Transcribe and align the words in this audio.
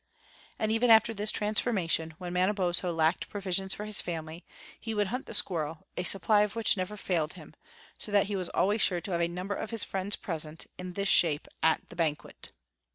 And 0.57 0.71
even 0.71 0.89
after 0.89 1.13
this 1.13 1.29
transformation, 1.29 2.15
when 2.17 2.33
Mana 2.33 2.55
bozho 2.55 2.91
lacked 2.91 3.29
provisions 3.29 3.75
for 3.75 3.85
his 3.85 4.01
family, 4.01 4.43
he 4.79 4.95
would 4.95 5.05
hunt 5.13 5.27
the 5.27 5.33
squirrel, 5.35 5.85
a 5.95 6.01
supply 6.01 6.41
of 6.41 6.55
which 6.55 6.75
never 6.75 6.97
failed 6.97 7.33
him, 7.33 7.53
so 7.99 8.11
that 8.11 8.25
he 8.25 8.35
was 8.35 8.49
always 8.49 8.81
sure 8.81 8.99
to 8.99 9.11
have 9.11 9.21
a 9.21 9.27
number 9.27 9.53
of 9.53 9.69
his 9.69 9.83
friends 9.83 10.15
present, 10.15 10.65
in 10.79 10.93
this 10.93 11.07
shape, 11.07 11.47
at 11.61 11.87
the 11.89 11.95
banquet. 11.95 12.49